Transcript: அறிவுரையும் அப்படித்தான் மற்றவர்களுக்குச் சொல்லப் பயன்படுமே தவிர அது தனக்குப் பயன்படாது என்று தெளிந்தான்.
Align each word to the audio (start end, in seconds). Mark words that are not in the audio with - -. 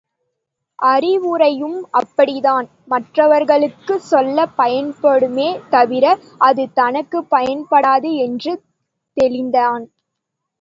அறிவுரையும் 0.79 1.75
அப்படித்தான் 1.91 2.67
மற்றவர்களுக்குச் 2.85 4.07
சொல்லப் 4.07 4.55
பயன்படுமே 4.55 5.47
தவிர 5.69 6.05
அது 6.41 6.65
தனக்குப் 6.73 7.29
பயன்படாது 7.31 8.11
என்று 8.25 8.53
தெளிந்தான். 9.17 9.85